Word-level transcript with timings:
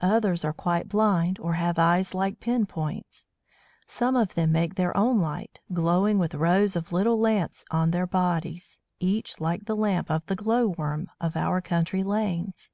Others 0.00 0.42
are 0.42 0.54
quite 0.54 0.88
blind, 0.88 1.38
or 1.38 1.52
have 1.52 1.78
eyes 1.78 2.14
like 2.14 2.40
pin 2.40 2.64
points. 2.64 3.28
Some 3.86 4.16
of 4.16 4.34
them 4.34 4.50
make 4.52 4.76
their 4.76 4.96
own 4.96 5.20
light, 5.20 5.60
glowing 5.70 6.18
with 6.18 6.34
rows 6.34 6.76
of 6.76 6.94
little 6.94 7.20
lamps 7.20 7.62
on 7.70 7.90
their 7.90 8.06
bodies, 8.06 8.80
each 9.00 9.38
like 9.38 9.66
the 9.66 9.76
lamp 9.76 10.10
of 10.10 10.24
the 10.28 10.34
glow 10.34 10.68
worm 10.68 11.08
of 11.20 11.36
our 11.36 11.60
country 11.60 12.02
lanes. 12.02 12.72